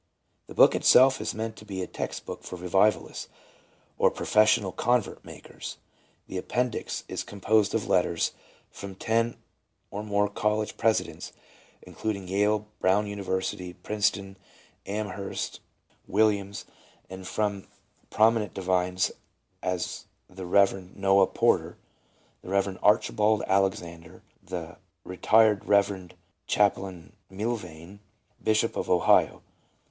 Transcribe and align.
The 0.47 0.55
book 0.55 0.73
itself 0.73 1.21
is 1.21 1.35
meant 1.35 1.55
to 1.57 1.63
be 1.65 1.83
a 1.83 1.85
text 1.85 2.25
book 2.25 2.41
for 2.41 2.55
Revivalists, 2.55 3.29
or 3.99 4.09
professional 4.09 4.71
convert 4.71 5.23
makers. 5.23 5.77
The 6.25 6.37
Appendix 6.39 7.03
is 7.07 7.23
composed 7.23 7.75
of 7.75 7.87
letters 7.87 8.31
from 8.71 8.95
ten 8.95 9.37
or 9.91 10.01
more 10.01 10.27
college 10.27 10.75
presi 10.75 11.05
dents, 11.05 11.33
including 11.83 12.27
Yale, 12.27 12.65
Brown 12.79 13.05
University, 13.05 13.73
Princeton, 13.73 14.37
Amherst, 14.87 15.59
Wil 16.07 16.29
liams; 16.31 16.65
and 17.07 17.27
from 17.27 17.67
prominent 18.09 18.55
divines, 18.55 19.11
as 19.61 20.05
the 20.27 20.47
Rev. 20.47 20.95
Noah 20.95 21.27
Porter, 21.27 21.77
the 22.41 22.49
Rev. 22.49 22.79
Archibald 22.81 23.43
Alexander, 23.45 24.23
the 24.41 24.77
Rt. 25.05 25.63
Rev. 25.63 26.09
Ch. 26.47 26.57
M'llvaine, 26.57 27.99
Bishop 28.43 28.75
of 28.75 28.89
Ohio. 28.89 29.43